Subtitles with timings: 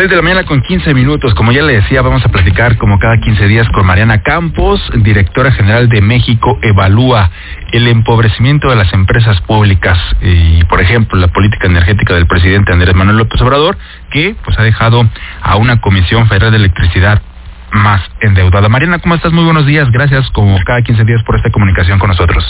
[0.00, 1.34] 6 de la mañana con 15 minutos.
[1.34, 5.52] Como ya le decía, vamos a platicar como cada 15 días con Mariana Campos, directora
[5.52, 7.30] general de México Evalúa
[7.72, 12.94] el empobrecimiento de las empresas públicas y, por ejemplo, la política energética del presidente Andrés
[12.94, 13.76] Manuel López Obrador,
[14.10, 15.06] que pues ha dejado
[15.42, 17.20] a una Comisión Federal de Electricidad
[17.72, 18.70] más endeudada.
[18.70, 19.32] Mariana, ¿cómo estás?
[19.32, 19.90] Muy buenos días.
[19.90, 22.42] Gracias como cada 15 días por esta comunicación con nosotros.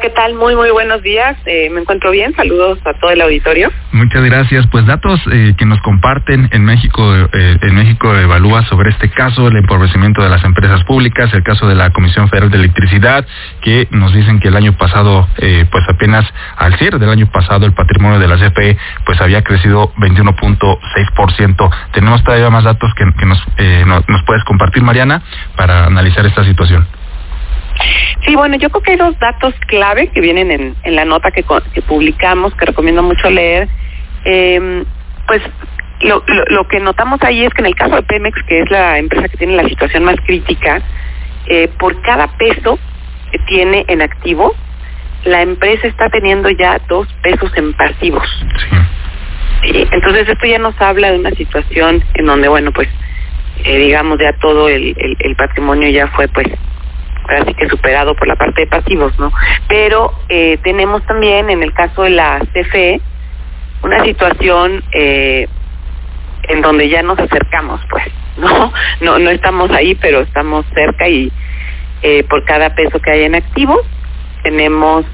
[0.00, 0.34] ¿Qué tal?
[0.34, 1.36] Muy, muy buenos días.
[1.46, 2.34] Eh, me encuentro bien.
[2.34, 3.70] Saludos a todo el auditorio.
[3.92, 4.66] Muchas gracias.
[4.66, 9.46] Pues datos eh, que nos comparten en México, eh, en México evalúa sobre este caso,
[9.48, 13.26] el empobrecimiento de las empresas públicas, el caso de la Comisión Federal de Electricidad,
[13.60, 16.24] que nos dicen que el año pasado, pues apenas
[16.56, 21.70] al cierre del año pasado, el patrimonio de la CFE, pues había crecido 21.6%.
[21.92, 23.46] Tenemos todavía más datos que, nos,
[24.08, 25.22] nos puedes compartir, Mariana,
[25.56, 26.86] para analizar esta situación.
[28.24, 31.30] Sí, bueno, yo creo que hay dos datos clave que vienen en, en la nota
[31.30, 33.68] que, que publicamos, que recomiendo mucho leer.
[34.24, 34.84] Eh,
[35.26, 35.42] pues
[36.00, 38.98] lo, lo, que notamos ahí es que en el caso de Pemex, que es la
[38.98, 40.82] empresa que tiene la situación más crítica,
[41.46, 42.78] eh, por cada peso
[43.30, 44.54] que tiene en activo,
[45.24, 48.28] la empresa está teniendo ya dos pesos en pasivos.
[49.62, 49.88] Sí.
[49.92, 52.88] entonces esto ya nos habla de una situación en donde, bueno, pues,
[53.64, 56.48] eh, digamos, ya todo el, el, el patrimonio ya fue, pues,
[57.28, 59.32] así que superado por la parte de pasivos, ¿no?
[59.68, 63.00] Pero eh, tenemos también en el caso de la CFE
[63.82, 65.46] una situación eh,
[66.44, 68.04] en donde ya nos acercamos, pues,
[68.36, 68.72] ¿no?
[69.00, 71.32] No, no estamos ahí, pero estamos cerca y
[72.02, 73.80] eh, por cada peso que hay en activos
[74.42, 75.06] tenemos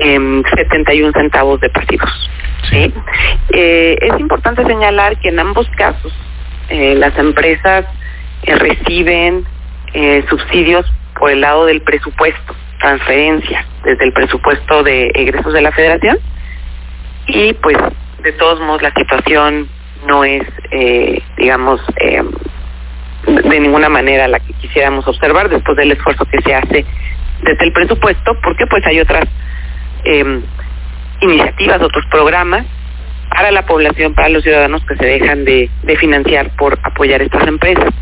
[0.00, 2.30] eh, 71 centavos de pasivos.
[2.70, 2.92] ¿sí?
[3.50, 6.12] Es importante señalar que en ambos casos
[6.68, 7.86] las empresas
[8.46, 9.46] reciben
[9.94, 10.86] eh, subsidios
[11.18, 16.18] por el lado del presupuesto, transferencia desde el presupuesto de egresos de la federación.
[17.26, 17.76] Y pues
[18.22, 19.68] de todos modos la situación
[20.06, 22.22] no es, eh, digamos, eh,
[23.26, 26.86] de ninguna manera la que quisiéramos observar después del esfuerzo que se hace
[27.42, 29.28] desde el presupuesto, porque pues hay otras
[30.04, 30.40] eh,
[31.20, 32.64] iniciativas, otros programas
[33.30, 37.46] para la población, para los ciudadanos que se dejan de, de financiar por apoyar estas
[37.46, 37.92] empresas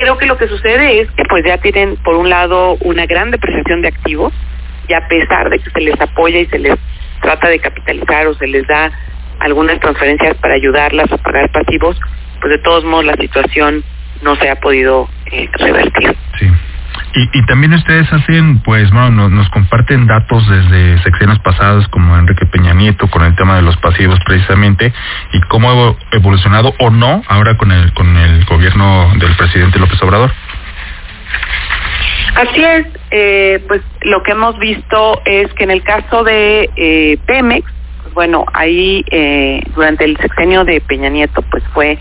[0.00, 3.30] creo que lo que sucede es que pues ya tienen por un lado una gran
[3.30, 4.32] depreciación de activos
[4.88, 6.74] y a pesar de que se les apoya y se les
[7.20, 8.90] trata de capitalizar o se les da
[9.40, 12.00] algunas transferencias para ayudarlas a pagar pasivos,
[12.40, 13.84] pues de todos modos la situación
[14.22, 16.16] no se ha podido eh, revertir.
[17.14, 22.46] Y, y también ustedes hacen, pues, bueno, nos, comparten datos desde secciones pasadas como Enrique
[22.46, 24.92] Peña Nieto con el tema de los pasivos precisamente
[25.32, 30.00] y cómo ha evolucionado o no ahora con el con el gobierno del presidente López
[30.02, 30.30] Obrador.
[32.36, 37.18] Así es, eh, pues lo que hemos visto es que en el caso de eh,
[37.26, 37.70] Pemex,
[38.02, 41.98] pues, bueno, ahí eh, durante el sexenio de Peña Nieto, pues fue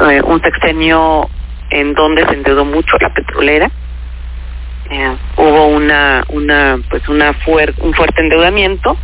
[0.00, 1.28] eh, un sexenio
[1.70, 3.70] en donde se endeudó mucho la petrolera,
[4.92, 8.96] eh, hubo una una pues una fuer un fuerte endeudamiento.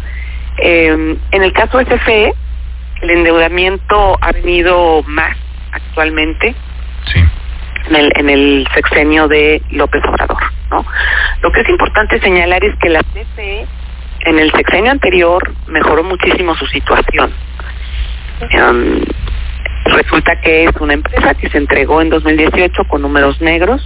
[0.59, 2.35] Eh, en el caso de CFE
[3.03, 5.37] el endeudamiento ha venido más
[5.73, 6.55] actualmente
[7.13, 7.21] sí.
[7.89, 10.85] en el en el sexenio de López Obrador no
[11.43, 13.67] lo que es importante señalar es que la CFE
[14.27, 17.33] en el sexenio anterior mejoró muchísimo su situación.
[18.41, 19.01] Um,
[19.87, 23.83] resulta que es una empresa que se entregó en 2018 con números negros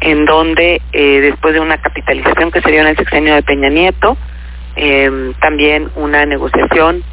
[0.00, 3.68] en donde eh, después de una capitalización que se dio en el sexenio de Peña
[3.68, 4.16] Nieto,
[4.76, 7.04] eh, también una negociación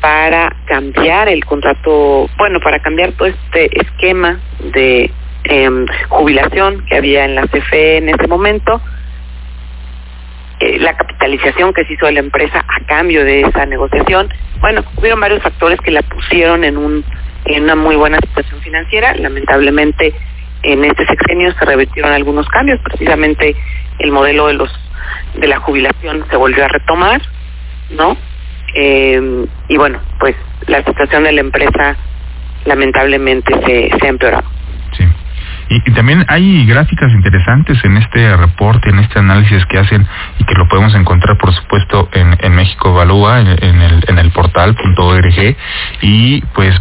[0.00, 5.10] para cambiar el contrato, bueno, para cambiar todo este esquema de
[5.44, 5.70] eh,
[6.08, 8.80] jubilación que había en la CFE en ese momento,
[10.60, 14.28] eh, la capitalización que se hizo de la empresa a cambio de esa negociación,
[14.60, 17.04] bueno, hubieron varios factores que la pusieron en un
[17.46, 20.14] en una muy buena situación financiera, lamentablemente
[20.64, 23.54] en este sexenio se revirtieron algunos cambios, precisamente
[23.98, 24.70] el modelo de los
[25.34, 27.20] de la jubilación se volvió a retomar,
[27.90, 28.16] ¿no?
[28.74, 30.34] Eh, y bueno, pues
[30.66, 31.96] la situación de la empresa
[32.64, 34.53] lamentablemente se, se ha empeorado.
[35.68, 40.06] Y, también hay gráficas interesantes en este reporte, en este análisis que hacen
[40.38, 44.18] y que lo podemos encontrar, por supuesto, en, en México Evalúa, en, en, el, en
[44.18, 45.56] el portal.org
[46.02, 46.80] y pues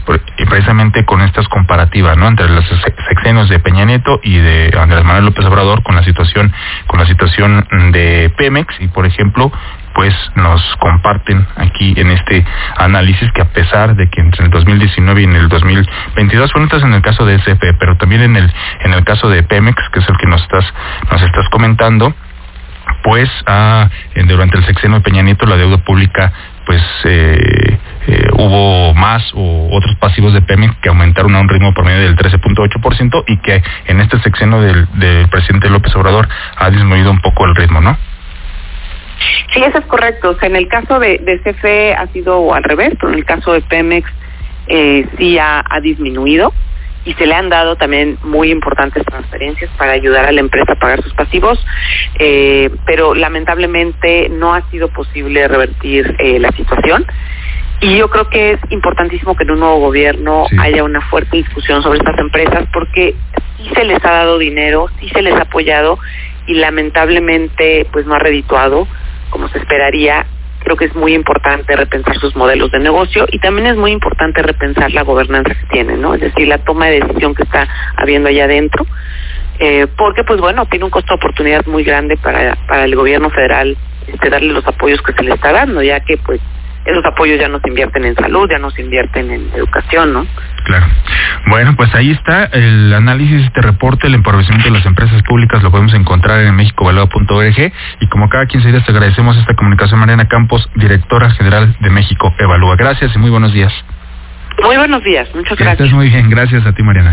[0.49, 2.27] precisamente con estas comparativas, ¿no?
[2.27, 2.65] Entre los
[3.07, 6.51] sexenios de Peña Nieto y de Andrés Manuel López Obrador con la situación
[6.87, 9.51] con la situación de Pemex y, por ejemplo,
[9.93, 12.45] pues nos comparten aquí en este
[12.77, 16.93] análisis que a pesar de que entre el 2019 y en el 2022 fueron en
[16.93, 18.51] el caso de SF, pero también en el
[18.81, 20.65] en el caso de Pemex, que es el que nos estás
[21.11, 22.13] nos estás comentando,
[23.03, 23.89] pues ah,
[24.27, 26.31] durante el sexenio de Peña Nieto la deuda pública
[26.65, 31.73] pues eh, eh, hubo más o otros pasivos de Pemex que aumentaron a un ritmo
[31.73, 34.87] promedio del 13.8% y que en este sexenio del
[35.29, 37.97] presidente López Obrador ha disminuido un poco el ritmo, ¿no?
[39.53, 40.31] Sí, eso es correcto.
[40.31, 43.25] O sea, en el caso de, de CFE ha sido al revés, pero en el
[43.25, 44.09] caso de Pemex
[44.67, 46.53] eh, sí ha, ha disminuido
[47.05, 50.79] y se le han dado también muy importantes transferencias para ayudar a la empresa a
[50.79, 51.63] pagar sus pasivos,
[52.17, 57.05] eh, pero lamentablemente no ha sido posible revertir eh, la situación.
[57.81, 60.55] Y yo creo que es importantísimo que en un nuevo gobierno Sí.
[60.59, 63.13] haya una fuerte discusión sobre estas empresas porque
[63.57, 65.99] sí se les ha dado dinero, sí se les ha apoyado
[66.47, 68.87] y lamentablemente pues no ha redituado
[69.33, 70.27] como se esperaría.
[70.59, 74.43] Creo que es muy importante repensar sus modelos de negocio y también es muy importante
[74.43, 76.13] repensar la gobernanza que tienen, ¿no?
[76.13, 78.85] Es decir, la toma de decisión que está habiendo allá adentro,
[79.59, 83.31] eh, porque pues bueno, tiene un costo de oportunidad muy grande para, para el gobierno
[83.31, 83.75] federal
[84.07, 86.39] este, darle los apoyos que se le está dando, ya que pues
[86.85, 90.25] esos apoyos ya no se invierten en salud, ya no se invierten en educación, ¿no?
[90.65, 90.85] Claro.
[91.47, 95.71] Bueno, pues ahí está el análisis, este reporte, el empobrecimiento de las empresas públicas, lo
[95.71, 100.69] podemos encontrar en mexicoevalúa.org y como cada 15 días te agradecemos esta comunicación, Mariana Campos,
[100.75, 102.75] directora general de México Evalúa.
[102.75, 103.73] Gracias y muy buenos días.
[104.61, 105.87] Muy buenos días, muchas Que gracias.
[105.87, 107.11] estés muy bien, gracias a ti, Mariana.